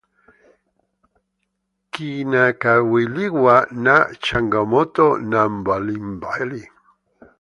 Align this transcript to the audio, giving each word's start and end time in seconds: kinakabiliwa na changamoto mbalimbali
kinakabiliwa 1.91 3.55
na 3.85 3.95
changamoto 4.25 5.03
mbalimbali 5.57 6.61